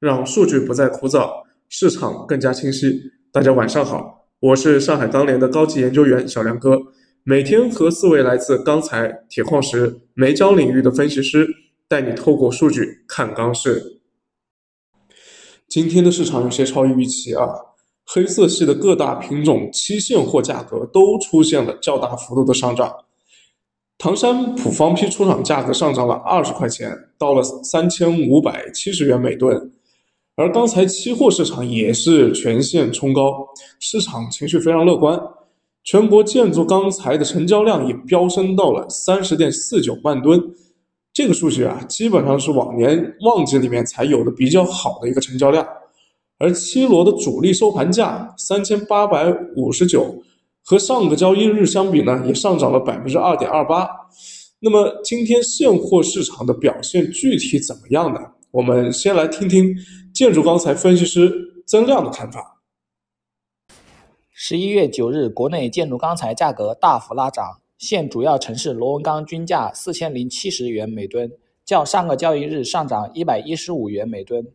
[0.00, 1.30] 让数据不再枯燥，
[1.68, 2.98] 市场更加清晰。
[3.30, 6.80] 大家晚上好，我是上海钢联的高级研究员小梁哥，
[7.22, 11.46] 每天和四位来自钢材、铁矿石、煤焦领域的分析师，
[11.86, 14.00] 带你透过数据看钢市。
[15.68, 17.46] 今天的市场有些超预期啊，
[18.06, 22.90] 黑色系的各大品种期现货价格都出现了较大幅度的上涨。
[23.98, 29.70] 唐山普方坯出厂价格上涨了二十块钱，到了三千五百七十元每吨。
[30.40, 33.46] 而钢材期货市场也是全线冲高，
[33.78, 35.20] 市场情绪非常乐观。
[35.84, 40.42] 全国建筑钢材的成交量也飙升到了三十点四九万吨，
[41.12, 45.66] 这个数据啊，基本上是往年旺季里面才有的比较好的一个成交量。
[46.38, 50.22] 而七罗的主力收盘价三千八百五十九，
[50.64, 53.86] 和上个交易日相比呢，也上涨了百分之二点二八。
[54.60, 58.20] 那么今天现货市场的表现具体怎么样呢？
[58.52, 59.76] 我们先来听听。
[60.20, 62.60] 建筑钢材分析师曾亮的看法：
[64.30, 71.32] 十一月九日，国内建筑钢材价格大幅拉涨，现主要城市螺纹钢均价四千零七十元每吨，
[71.64, 74.46] 较上个交易日上涨一百一十五元每吨。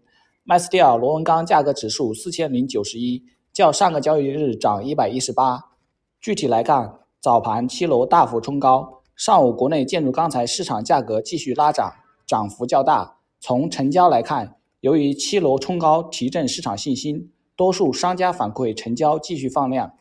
[0.44, 5.72] 麦斯蒂尔螺纹钢价格指数四千零九十一，较上个交易日涨一百一十八。
[6.22, 11.92] 具体来看，早盘七楼大幅冲高，上午国内建筑钢材市场价格继续拉涨，
[12.28, 13.18] 涨幅较大。
[13.40, 14.55] 从成交来看，
[14.86, 19.92] 由于七楼冲高提振市场信心，多数商家反馈成交继续放量。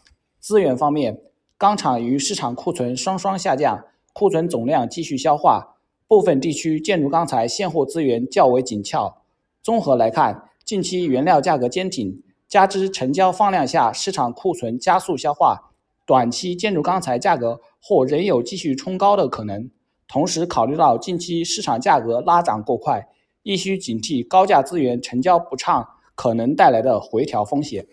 [0.41, 1.23] 资源方面，
[1.57, 3.83] 钢厂与市场库存双双下降，
[4.13, 5.77] 库存总量继续消化。
[6.07, 9.23] 部分地区建筑钢材现货资源较为紧俏。
[9.63, 15.73] 综合来看，近期原料价格坚挺，加之成交放量下市场库存加速消化，
[16.05, 19.71] 短期建筑钢材价格或仍有继续冲高的可能。
[20.07, 23.09] 同时，考虑到近期市场价格拉涨过快。
[23.45, 27.87] 亦需警惕高价资源成交不畅可能带来的回调风险。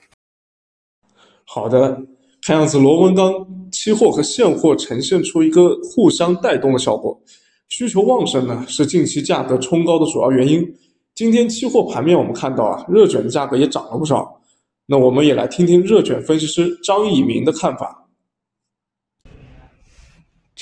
[1.46, 2.02] 好的，
[2.42, 3.32] 看样子螺纹钢
[3.72, 7.22] 期货和现货呈现出一个互相带动的效果，
[7.68, 10.64] 需求旺盛呢是近期价格冲高的主要原因。
[11.14, 14.42] 今天期货盘面我们看到啊，热卷的价格也涨了不少。
[14.86, 18.01] 那我们也来听听热卷分析师张以明的看法。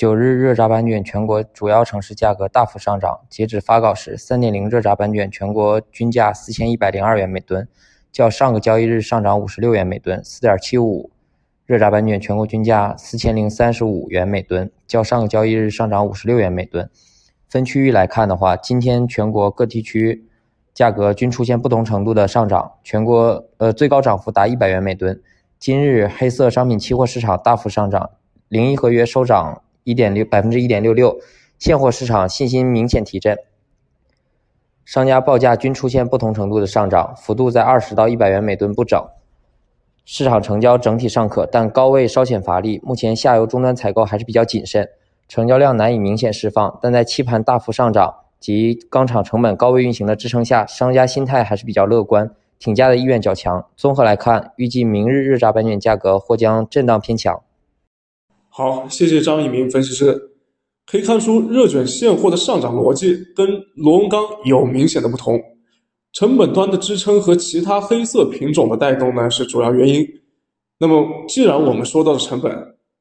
[0.00, 7.68] 九日热轧板卷全国主要城市价格大幅上涨，截止发稿时，三点零热轧板卷全国均价四千一百零二元每吨，
[8.10, 11.10] 较上个交易日上涨五十六元每吨，四点七五。
[11.66, 16.88] 热轧板卷全国均价四千零三十五元每吨，较上个交易日上涨五十六元每吨。
[17.50, 20.26] 分区域来看的话，今天全国各地区
[20.72, 25.20] 价格均出现不同程度的上涨，全国呃最高涨幅达一百元每吨。
[25.58, 28.08] 今日黑色商品期货市场大幅上涨，
[28.48, 29.60] 零一合约收涨。
[29.90, 31.18] 一点六百分之一点六六，
[31.58, 33.36] 现货市场信心明显提振，
[34.84, 39.04] 商家报价均出现不同程度的上涨，幅度在二十到一百元每吨不整。
[40.06, 42.80] 市场成交整体尚可，但高位稍显乏力。
[42.82, 44.88] 目前下游终端采购还是比较谨慎，
[45.28, 46.78] 成交量难以明显释放。
[46.82, 53.64] 但在期盘大幅上涨及钢厂成本高位运行的支撑下，商家心态还是比较乐观，挺价的意愿较强。
[53.76, 57.40] 综合来看，预计明日热轧板卷价格或将震荡偏强。
[58.60, 60.14] 好，谢谢张一鸣分析师。
[60.84, 65.40] 可以看出，热卷现货的上涨逻辑跟螺纹钢有明显的不同。
[66.12, 70.06] 成本端的支撑和其他黑色品种的带动呢，是主要原因。
[70.78, 72.54] 那么，既然我们说到了成本，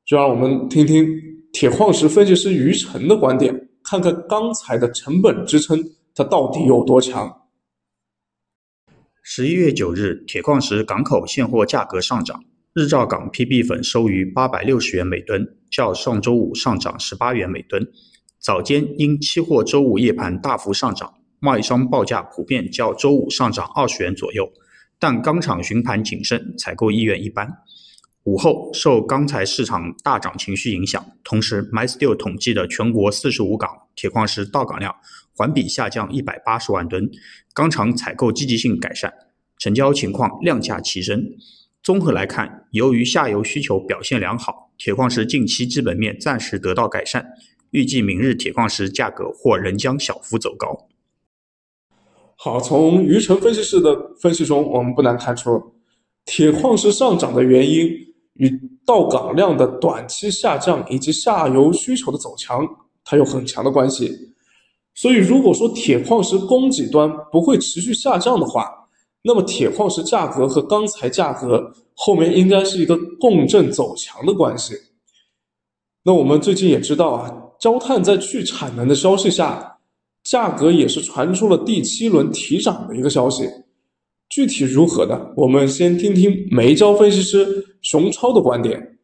[0.06, 1.06] 就让我们听听
[1.52, 3.54] 铁矿石分析师于晨的观点，
[3.84, 5.78] 看看钢材的成本支撑
[6.16, 7.30] 它到底有多强。
[9.22, 12.42] 十一月九日，铁矿石港口现货价格上涨。
[12.80, 17.86] 日照港 PB 粉收于八百六十元每吨，较上周五上涨十八元每吨。
[18.40, 24.50] 早间因期货周五夜盘大幅上涨，贸易商报价普遍较周五上涨二十元左右，
[24.98, 27.54] 但钢厂巡盘谨慎，采购意愿一般。
[28.24, 34.96] 午后受钢材市场大涨情绪影响，同时 MySteel 统计的全国四十五港铁矿石到港量
[35.36, 37.12] 环比下降一百八十万吨，
[37.54, 39.14] 钢厂采购积极性改善，
[39.58, 41.22] 成交情况量价齐升。
[41.90, 47.26] 综合来看，由于下游需求表现良好，铁矿石近期基本面暂时得到改善，
[47.72, 50.88] 预计明日铁矿石价格或仍将小幅走高。
[52.36, 55.60] 好，从余成分析师的分析中，我们不难看出，
[56.26, 57.90] 铁矿石上涨的原因
[58.36, 58.52] 与
[58.86, 62.64] 到港量的短期下降以及下游需求的走强，
[63.04, 64.16] 它有很强的关系。
[64.94, 68.79] 所以，如果说铁矿石供给端不会持续下降的话，
[69.22, 74.74] 那么铁矿石价格和钢材价格后面应该是一个共振走强的关系。
[76.04, 79.80] 那我们最近也知道啊，焦炭在去产能的消息下，
[80.24, 83.50] 价格也是传出了第七轮提涨的一个消息。
[84.30, 85.20] 具体如何呢？
[85.36, 88.98] 我们先听听煤焦分析师熊超的观点。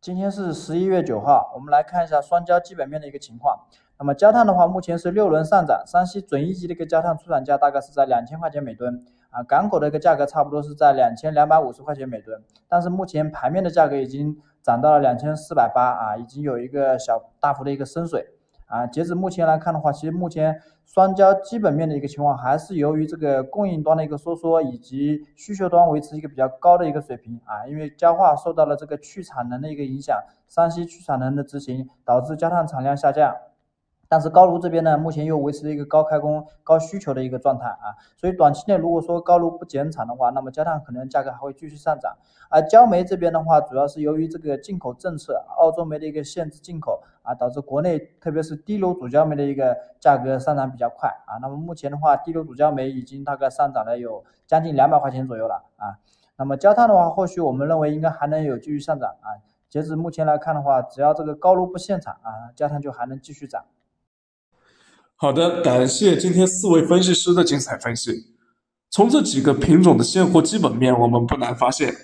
[0.00, 3.56] 今天是十一月九号，我们来看一下双焦基本面的一个情况。
[4.02, 9.00] 那么焦炭的话，目前是六轮上涨，山西准一级的一个焦炭出厂价大概是在两千块钱每吨
[9.30, 18.26] 啊，港口的一个价格差不多是在两千两百五十块钱每吨，但是目前盘面的价格已经涨到了两千四百八啊，已经有一个小大幅的一个升水。
[18.66, 27.68] 啊，截止目前来看的话，其实目前双焦基本面的一个情况，还是由于这个供应端的一个收缩，以及需求端维持一个比较高的一个水平啊。
[27.68, 30.18] 因为焦化受到了这个去产能的一个影响，
[30.48, 33.32] 山西去产能的执行，导致焦炭产量下降。
[34.12, 42.14] 但是高炉这边呢，目前又维持了一个高开工、高需求的一个状态啊，所以短期内如果说高炉不减产的话，那么焦炭可能价格还会继续上涨。
[42.50, 51.40] 而焦煤这边的话，主要是由于这个进口政策，澳洲煤的一个限制进口啊，导致国内特别是低炉主焦煤的一个价格上涨比较快啊。
[51.40, 55.96] 那么目前的话，低炉主焦煤已经大概上涨了有将近两百块钱左右了啊。
[56.36, 59.40] 那么焦炭的话，后续我们认为应该还能有继续上涨啊。
[59.70, 63.64] 截止目前来看的话，只要这个高炉不限产啊，焦炭就还能继续涨。
[65.22, 68.10] 好的，感谢今天四位分析师的精彩分析。
[68.90, 71.94] 从这几个品种的现货基本面，我们不难发现，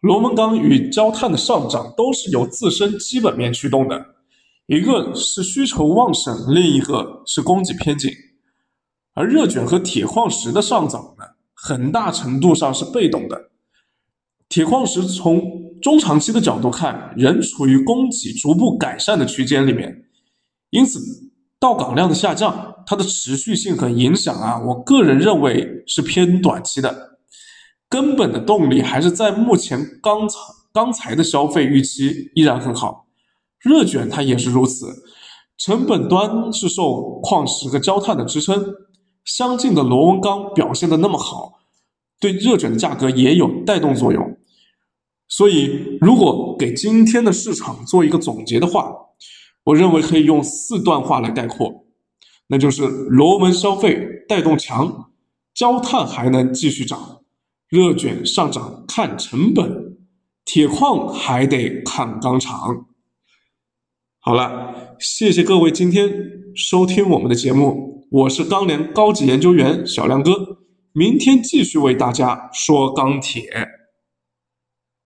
[0.00, 4.02] 螺纹钢与焦炭的上涨都是由自身基本面驱动的，
[4.66, 8.10] 一个是需求旺盛，另一个是供给偏紧。
[9.12, 13.50] 而热卷和铁矿石的上涨呢，很大程度上是被动的。
[14.48, 20.06] 铁矿石从中长期的角度看，仍处于供给逐步改善的区间里面，
[20.70, 20.98] 因此。
[21.64, 27.16] 到港量的下降，它的持续性和影响啊，我个人认为是偏短期的。
[27.88, 30.38] 根本的动力还是在目前钢材
[30.74, 33.06] 钢材的消费预期依然很好，
[33.58, 34.88] 热卷它也是如此。
[35.56, 38.62] 成本端是受矿石和焦炭的支撑，
[39.24, 41.60] 相近的螺纹钢表现的那么好，
[42.20, 44.36] 对热卷的价格也有带动作用。
[45.28, 48.92] 所以，如果给今天的市场做一个总结的话，
[49.64, 51.86] 我认为可以用四段话来概括，
[52.48, 55.10] 那就是螺纹消费带动强，
[55.54, 57.22] 焦炭还能继续涨，
[57.68, 59.96] 热卷上涨看成本，
[60.44, 62.86] 铁矿还得看钢厂。
[64.20, 66.10] 好了，谢谢各位今天
[66.54, 70.58] 收听我们的节目，我是钢联高级研究员小亮哥，
[70.92, 73.50] 明天继续为大家说钢铁。